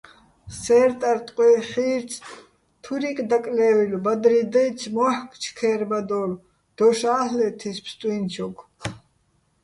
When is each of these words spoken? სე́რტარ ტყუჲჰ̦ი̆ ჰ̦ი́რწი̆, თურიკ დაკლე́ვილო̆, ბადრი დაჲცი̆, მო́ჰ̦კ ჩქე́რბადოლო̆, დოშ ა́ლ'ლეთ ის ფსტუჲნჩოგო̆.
სე́რტარ 0.61 1.17
ტყუჲჰ̦ი̆ 1.25 1.65
ჰ̦ი́რწი̆, 1.69 2.25
თურიკ 2.83 3.17
დაკლე́ვილო̆, 3.29 4.03
ბადრი 4.03 4.41
დაჲცი̆, 4.53 4.93
მო́ჰ̦კ 4.95 5.29
ჩქე́რბადოლო̆, 5.41 6.41
დოშ 6.77 6.99
ა́ლ'ლეთ 7.19 7.59
ის 7.69 7.77
ფსტუჲნჩოგო̆. 7.85 8.65